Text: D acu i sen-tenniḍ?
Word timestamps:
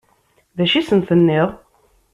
D 0.55 0.59
acu 0.63 0.75
i 0.79 0.81
sen-tenniḍ? 0.87 1.49